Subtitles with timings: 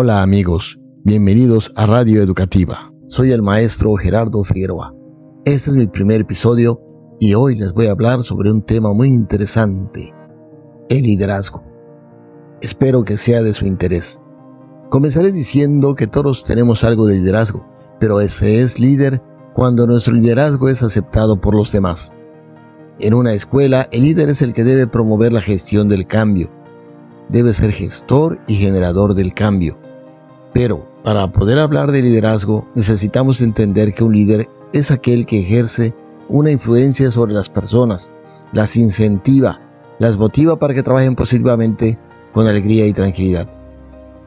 [0.00, 2.92] Hola amigos, bienvenidos a Radio Educativa.
[3.08, 4.94] Soy el maestro Gerardo Figueroa.
[5.44, 6.80] Este es mi primer episodio
[7.18, 10.14] y hoy les voy a hablar sobre un tema muy interesante,
[10.88, 11.64] el liderazgo.
[12.62, 14.22] Espero que sea de su interés.
[14.88, 17.66] Comenzaré diciendo que todos tenemos algo de liderazgo,
[17.98, 19.20] pero ese es líder
[19.52, 22.14] cuando nuestro liderazgo es aceptado por los demás.
[23.00, 26.52] En una escuela, el líder es el que debe promover la gestión del cambio.
[27.28, 29.76] Debe ser gestor y generador del cambio.
[30.58, 35.94] Pero para poder hablar de liderazgo, necesitamos entender que un líder es aquel que ejerce
[36.28, 38.10] una influencia sobre las personas,
[38.52, 39.60] las incentiva,
[40.00, 41.96] las motiva para que trabajen positivamente
[42.32, 43.48] con alegría y tranquilidad.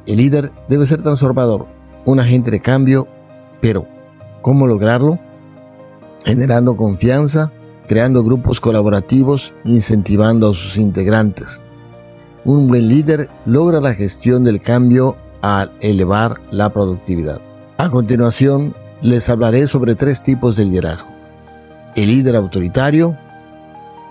[0.05, 1.67] El líder debe ser transformador,
[2.05, 3.09] un agente de cambio,
[3.59, 3.85] pero
[4.41, 5.19] ¿cómo lograrlo?
[6.23, 7.51] Generando confianza,
[7.89, 11.61] creando grupos colaborativos, incentivando a sus integrantes.
[12.45, 17.41] Un buen líder logra la gestión del cambio al elevar la productividad.
[17.77, 21.09] A continuación, les hablaré sobre tres tipos de liderazgo.
[21.95, 23.17] El líder autoritario,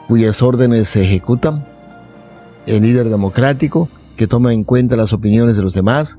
[0.09, 1.67] cuyas órdenes se ejecutan.
[2.67, 6.19] El líder democrático, que toma en cuenta las opiniones de los demás.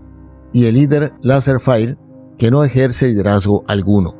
[0.53, 1.97] Y el líder laser-fire,
[2.37, 4.15] que no ejerce liderazgo alguno.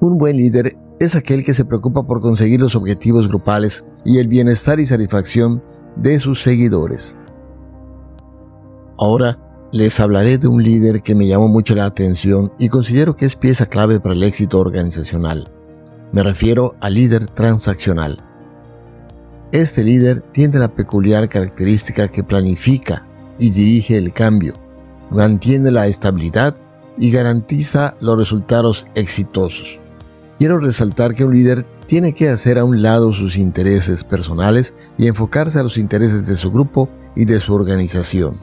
[0.00, 4.28] Un buen líder es aquel que se preocupa por conseguir los objetivos grupales y el
[4.28, 5.62] bienestar y satisfacción
[5.96, 7.18] de sus seguidores.
[8.98, 9.38] Ahora
[9.72, 13.36] les hablaré de un líder que me llamó mucho la atención y considero que es
[13.36, 15.50] pieza clave para el éxito organizacional.
[16.12, 18.24] Me refiero al líder transaccional.
[19.52, 23.06] Este líder tiene la peculiar característica que planifica
[23.38, 24.54] y dirige el cambio,
[25.10, 26.56] mantiene la estabilidad
[26.98, 29.78] y garantiza los resultados exitosos.
[30.38, 35.06] Quiero resaltar que un líder tiene que hacer a un lado sus intereses personales y
[35.06, 38.38] enfocarse a los intereses de su grupo y de su organización.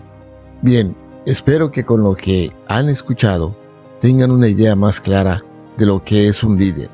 [0.61, 0.95] Bien,
[1.27, 3.53] Espero que con lo que han escuchado
[3.99, 5.43] tengan una idea más clara
[5.75, 6.89] de lo que es un líder.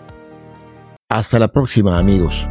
[1.08, 2.48] Hasta la próxima amigos.